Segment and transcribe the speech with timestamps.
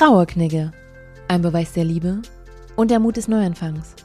[0.00, 0.72] Trauerknigge.
[1.28, 2.22] Ein Beweis der Liebe
[2.74, 3.96] und der Mut des Neuanfangs.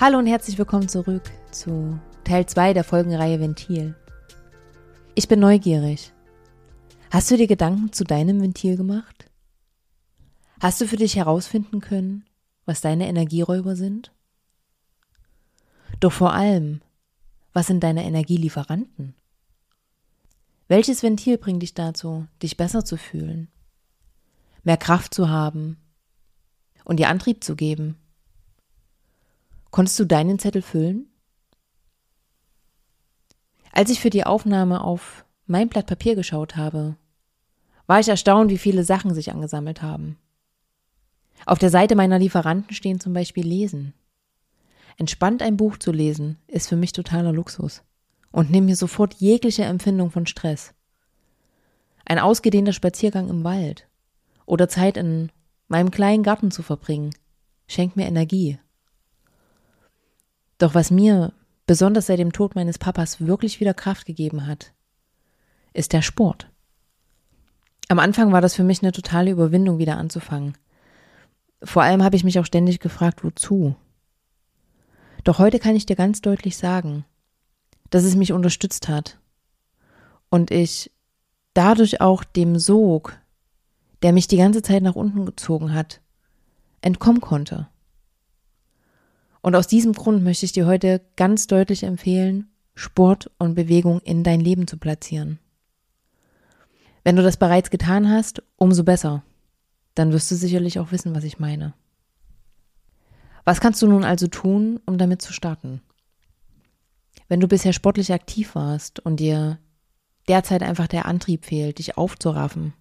[0.00, 3.96] Hallo und herzlich willkommen zurück zu Teil 2 der Folgenreihe Ventil.
[5.16, 6.12] Ich bin neugierig.
[7.10, 9.28] Hast du dir Gedanken zu deinem Ventil gemacht?
[10.60, 12.24] Hast du für dich herausfinden können,
[12.64, 14.12] was deine Energieräuber sind?
[15.98, 16.82] Doch vor allem,
[17.52, 19.16] was sind deine Energielieferanten?
[20.68, 23.48] Welches Ventil bringt dich dazu, dich besser zu fühlen,
[24.62, 25.76] mehr Kraft zu haben
[26.84, 27.96] und dir Antrieb zu geben?
[29.70, 31.06] Konntest du deinen Zettel füllen?
[33.72, 36.96] Als ich für die Aufnahme auf mein Blatt Papier geschaut habe,
[37.86, 40.16] war ich erstaunt, wie viele Sachen sich angesammelt haben.
[41.46, 43.94] Auf der Seite meiner Lieferanten stehen zum Beispiel Lesen.
[44.96, 47.82] Entspannt ein Buch zu lesen, ist für mich totaler Luxus
[48.32, 50.74] und nimmt mir sofort jegliche Empfindung von Stress.
[52.04, 53.88] Ein ausgedehnter Spaziergang im Wald
[54.50, 55.30] oder Zeit in
[55.68, 57.14] meinem kleinen Garten zu verbringen,
[57.68, 58.58] schenkt mir Energie.
[60.58, 61.32] Doch was mir,
[61.66, 64.72] besonders seit dem Tod meines Papas, wirklich wieder Kraft gegeben hat,
[65.72, 66.50] ist der Sport.
[67.88, 70.58] Am Anfang war das für mich eine totale Überwindung, wieder anzufangen.
[71.62, 73.76] Vor allem habe ich mich auch ständig gefragt, wozu.
[75.22, 77.04] Doch heute kann ich dir ganz deutlich sagen,
[77.90, 79.20] dass es mich unterstützt hat
[80.28, 80.90] und ich
[81.54, 83.19] dadurch auch dem Sog,
[84.02, 86.00] der mich die ganze Zeit nach unten gezogen hat,
[86.80, 87.68] entkommen konnte.
[89.42, 94.22] Und aus diesem Grund möchte ich dir heute ganz deutlich empfehlen, Sport und Bewegung in
[94.22, 95.38] dein Leben zu platzieren.
[97.04, 99.22] Wenn du das bereits getan hast, umso besser.
[99.94, 101.74] Dann wirst du sicherlich auch wissen, was ich meine.
[103.44, 105.80] Was kannst du nun also tun, um damit zu starten?
[107.28, 109.58] Wenn du bisher sportlich aktiv warst und dir
[110.28, 112.74] derzeit einfach der Antrieb fehlt, dich aufzuraffen,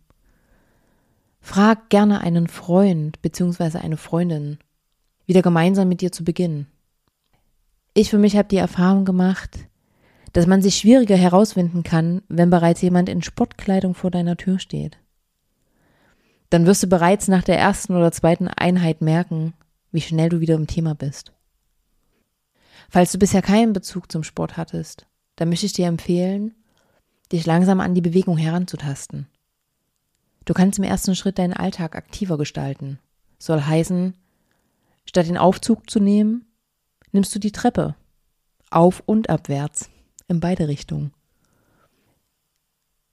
[1.41, 3.79] frag gerne einen Freund bzw.
[3.79, 4.59] eine Freundin,
[5.25, 6.67] wieder gemeinsam mit dir zu beginnen.
[7.93, 9.57] Ich für mich habe die Erfahrung gemacht,
[10.33, 14.97] dass man sich schwieriger herausfinden kann, wenn bereits jemand in Sportkleidung vor deiner Tür steht.
[16.49, 19.53] Dann wirst du bereits nach der ersten oder zweiten Einheit merken,
[19.91, 21.31] wie schnell du wieder im Thema bist.
[22.89, 25.05] Falls du bisher keinen Bezug zum Sport hattest,
[25.35, 26.55] dann möchte ich dir empfehlen,
[27.31, 29.27] dich langsam an die Bewegung heranzutasten.
[30.45, 32.99] Du kannst im ersten Schritt deinen Alltag aktiver gestalten.
[33.37, 34.15] Soll heißen,
[35.05, 36.45] statt den Aufzug zu nehmen,
[37.11, 37.95] nimmst du die Treppe.
[38.71, 39.89] Auf und abwärts.
[40.27, 41.11] In beide Richtungen.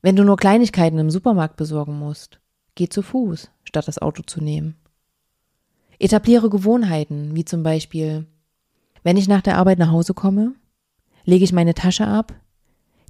[0.02, 2.38] Wenn du nur Kleinigkeiten im Supermarkt besorgen musst,
[2.74, 4.76] geh zu Fuß, statt das Auto zu nehmen.
[5.98, 8.26] Etabliere Gewohnheiten, wie zum Beispiel,
[9.02, 10.54] wenn ich nach der Arbeit nach Hause komme,
[11.24, 12.34] lege ich meine Tasche ab,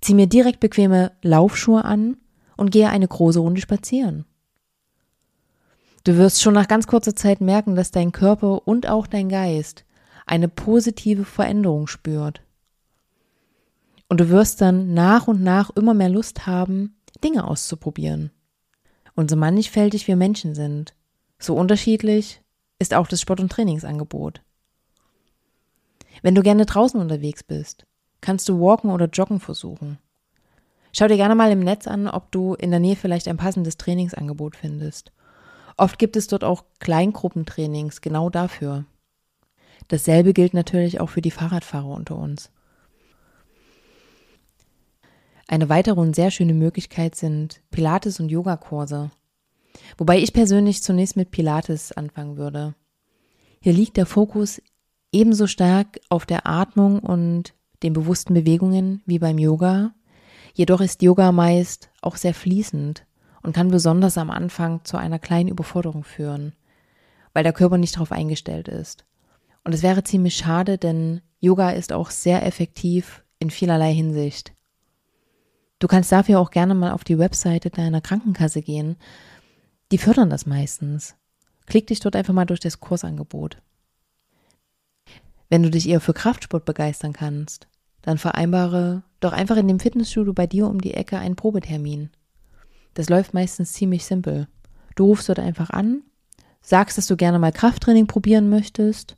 [0.00, 2.16] ziehe mir direkt bequeme Laufschuhe an
[2.56, 4.25] und gehe eine große Runde spazieren.
[6.05, 9.84] Du wirst schon nach ganz kurzer Zeit merken, dass dein Körper und auch dein Geist
[10.25, 12.43] eine positive Veränderung spürt.
[14.09, 18.31] Und du wirst dann nach und nach immer mehr Lust haben, Dinge auszuprobieren.
[19.15, 20.95] Und so mannigfältig wir Menschen sind,
[21.39, 22.43] so unterschiedlich
[22.78, 24.43] ist auch das Sport- und Trainingsangebot.
[26.22, 27.87] Wenn du gerne draußen unterwegs bist,
[28.21, 29.99] kannst du Walken oder Joggen versuchen.
[30.99, 33.77] Schau dir gerne mal im Netz an, ob du in der Nähe vielleicht ein passendes
[33.77, 35.12] Trainingsangebot findest.
[35.77, 38.87] Oft gibt es dort auch Kleingruppentrainings genau dafür.
[39.89, 42.51] Dasselbe gilt natürlich auch für die Fahrradfahrer unter uns.
[45.47, 49.11] Eine weitere und sehr schöne Möglichkeit sind Pilates- und Yogakurse.
[49.99, 52.75] Wobei ich persönlich zunächst mit Pilates anfangen würde.
[53.61, 54.63] Hier liegt der Fokus
[55.13, 57.53] ebenso stark auf der Atmung und
[57.83, 59.93] den bewussten Bewegungen wie beim Yoga.
[60.56, 63.05] Jedoch ist Yoga meist auch sehr fließend
[63.43, 66.55] und kann besonders am Anfang zu einer kleinen Überforderung führen,
[67.34, 69.05] weil der Körper nicht darauf eingestellt ist.
[69.65, 74.55] Und es wäre ziemlich schade, denn Yoga ist auch sehr effektiv in vielerlei Hinsicht.
[75.78, 78.97] Du kannst dafür auch gerne mal auf die Webseite deiner Krankenkasse gehen
[79.93, 81.15] die fördern das meistens.
[81.66, 83.63] Klick dich dort einfach mal durch das Kursangebot.
[85.48, 87.69] Wenn du dich eher für Kraftsport begeistern kannst,
[88.03, 92.10] dann vereinbare doch einfach in dem Fitnessstudio bei dir um die Ecke einen Probetermin.
[92.95, 94.48] Das läuft meistens ziemlich simpel.
[94.95, 96.03] Du rufst dort einfach an,
[96.63, 99.16] sagst, dass du gerne mal Krafttraining probieren möchtest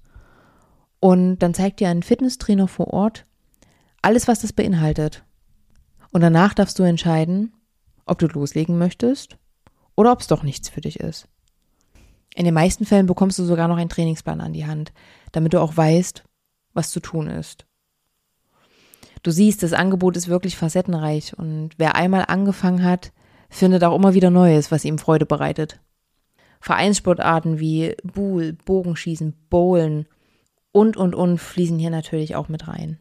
[1.00, 3.24] und dann zeigt dir ein Fitnesstrainer vor Ort
[4.02, 5.24] alles, was das beinhaltet.
[6.12, 7.52] Und danach darfst du entscheiden,
[8.06, 9.36] ob du loslegen möchtest
[9.96, 11.28] oder ob es doch nichts für dich ist.
[12.34, 14.92] In den meisten Fällen bekommst du sogar noch einen Trainingsplan an die Hand,
[15.32, 16.24] damit du auch weißt,
[16.72, 17.67] was zu tun ist.
[19.22, 23.12] Du siehst, das Angebot ist wirklich facettenreich und wer einmal angefangen hat,
[23.50, 25.80] findet auch immer wieder Neues, was ihm Freude bereitet.
[26.60, 30.06] Vereinssportarten wie Buhl, Bogenschießen, Bowlen
[30.72, 32.98] und, und, und fließen hier natürlich auch mit rein.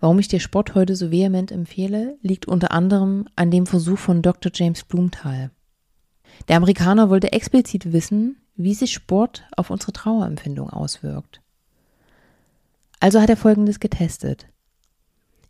[0.00, 4.22] Warum ich dir Sport heute so vehement empfehle, liegt unter anderem an dem Versuch von
[4.22, 4.50] Dr.
[4.54, 5.50] James Blumenthal.
[6.48, 11.40] Der Amerikaner wollte explizit wissen, wie sich Sport auf unsere Trauerempfindung auswirkt.
[13.00, 14.46] Also hat er Folgendes getestet.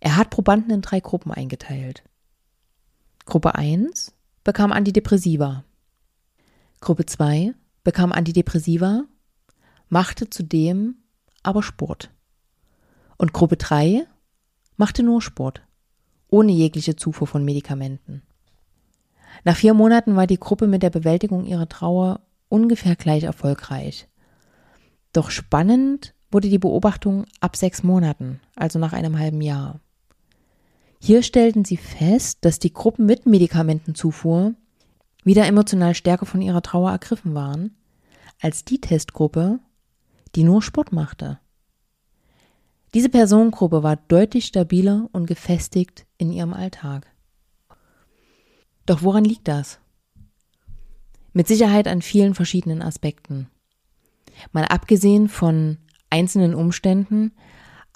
[0.07, 2.05] Er hat Probanden in drei Gruppen eingeteilt.
[3.25, 4.15] Gruppe 1
[4.45, 5.65] bekam Antidepressiva.
[6.81, 9.03] Gruppe 2 bekam Antidepressiva,
[9.89, 10.95] machte zudem
[11.43, 12.11] aber Sport.
[13.19, 14.07] Und Gruppe 3
[14.77, 15.63] machte nur Sport,
[16.29, 18.23] ohne jegliche Zufuhr von Medikamenten.
[19.43, 24.07] Nach vier Monaten war die Gruppe mit der Bewältigung ihrer Trauer ungefähr gleich erfolgreich.
[25.13, 29.81] Doch spannend wurde die Beobachtung ab sechs Monaten, also nach einem halben Jahr.
[31.01, 34.55] Hier stellten sie fest, dass die Gruppen mit Medikamentenzufuhr
[35.25, 37.77] wieder emotional stärker von ihrer Trauer ergriffen waren,
[38.41, 39.59] als die Testgruppe,
[40.35, 41.39] die nur Sport machte.
[42.95, 47.07] Diese Personengruppe war deutlich stabiler und gefestigt in ihrem Alltag.
[48.87, 49.81] Doch woran liegt das?
[51.33, 53.51] Mit Sicherheit an vielen verschiedenen Aspekten.
[54.53, 55.79] Mal abgesehen von
[56.09, 57.33] einzelnen Umständen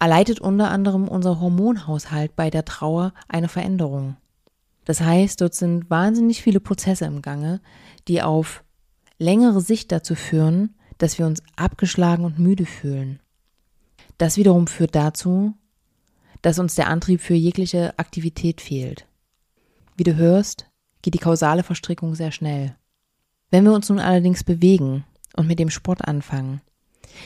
[0.01, 4.17] erleidet unter anderem unser Hormonhaushalt bei der Trauer eine Veränderung.
[4.85, 7.61] Das heißt, dort sind wahnsinnig viele Prozesse im Gange,
[8.09, 8.65] die auf
[9.19, 13.21] längere Sicht dazu führen, dass wir uns abgeschlagen und müde fühlen.
[14.19, 15.55] Das wiederum führt dazu,
[16.43, 19.07] dass uns der Antrieb für jegliche Aktivität fehlt.
[19.97, 20.67] Wie du hörst,
[21.03, 22.75] geht die kausale Verstrickung sehr schnell.
[23.51, 25.05] Wenn wir uns nun allerdings bewegen
[25.37, 26.63] und mit dem Sport anfangen,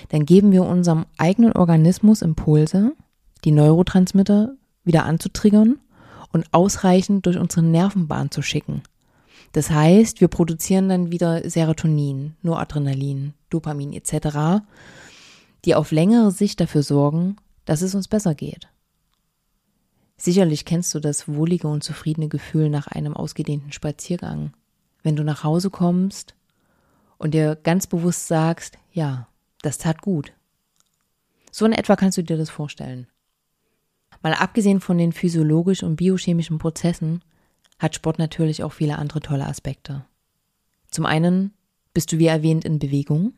[0.08, 2.92] dann geben wir unserem eigenen Organismus Impulse,
[3.44, 4.54] die Neurotransmitter
[4.84, 5.78] wieder anzutriggern
[6.32, 8.82] und ausreichend durch unsere Nervenbahn zu schicken.
[9.52, 14.64] Das heißt, wir produzieren dann wieder Serotonin, Noradrenalin, Dopamin etc.,
[15.64, 18.68] die auf längere Sicht dafür sorgen, dass es uns besser geht.
[20.16, 24.52] Sicherlich kennst du das wohlige und zufriedene Gefühl nach einem ausgedehnten Spaziergang,
[25.02, 26.34] wenn du nach Hause kommst
[27.18, 29.28] und dir ganz bewusst sagst, ja,
[29.64, 30.32] das tat gut.
[31.50, 33.06] So in etwa kannst du dir das vorstellen.
[34.22, 37.22] Mal abgesehen von den physiologisch und biochemischen Prozessen
[37.78, 40.04] hat Sport natürlich auch viele andere tolle Aspekte.
[40.90, 41.52] Zum einen
[41.92, 43.34] bist du wie erwähnt in Bewegung.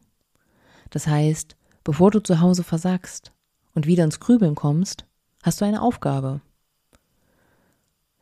[0.91, 3.33] Das heißt, bevor du zu Hause versagst
[3.75, 5.07] und wieder ins Grübeln kommst,
[5.43, 6.41] hast du eine Aufgabe.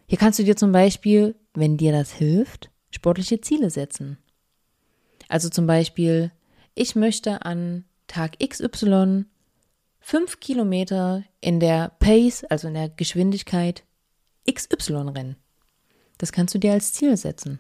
[0.07, 4.19] Hier kannst du dir zum Beispiel, wenn dir das hilft, sportliche Ziele setzen.
[5.29, 6.33] Also zum Beispiel,
[6.75, 7.85] ich möchte an
[8.15, 9.25] Tag XY
[9.99, 13.83] fünf Kilometer in der Pace, also in der Geschwindigkeit
[14.49, 15.37] XY rennen.
[16.19, 17.59] Das kannst du dir als Ziel setzen.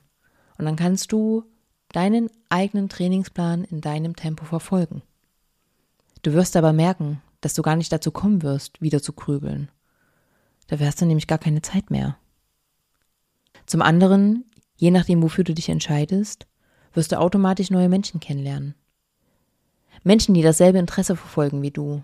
[0.57, 1.43] Und dann kannst du
[1.89, 5.03] deinen eigenen Trainingsplan in deinem Tempo verfolgen.
[6.23, 9.73] Du wirst aber merken, dass du gar nicht dazu kommen wirst, wieder zu grübeln.
[10.69, 12.17] Da wärst du nämlich gar keine Zeit mehr.
[13.67, 14.45] Zum anderen,
[14.77, 16.47] je nachdem, wofür du dich entscheidest,
[16.93, 18.77] wirst du automatisch neue Menschen kennenlernen.
[20.05, 22.03] Menschen, die dasselbe Interesse verfolgen wie du.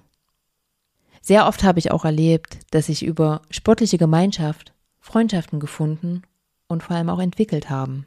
[1.21, 6.23] Sehr oft habe ich auch erlebt, dass sich über sportliche Gemeinschaft Freundschaften gefunden
[6.67, 8.07] und vor allem auch entwickelt haben.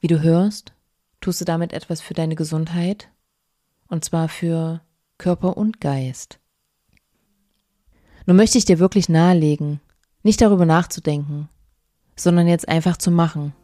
[0.00, 0.72] Wie du hörst,
[1.20, 3.08] tust du damit etwas für deine Gesundheit,
[3.88, 4.80] und zwar für
[5.18, 6.38] Körper und Geist.
[8.26, 9.80] Nun möchte ich dir wirklich nahelegen,
[10.22, 11.48] nicht darüber nachzudenken,
[12.16, 13.54] sondern jetzt einfach zu machen.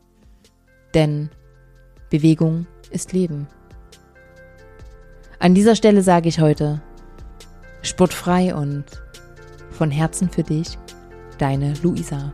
[0.94, 1.30] Denn
[2.10, 3.46] Bewegung ist Leben.
[5.44, 6.80] An dieser Stelle sage ich heute,
[7.82, 8.86] sportfrei und
[9.72, 10.78] von Herzen für dich,
[11.36, 12.32] deine Luisa.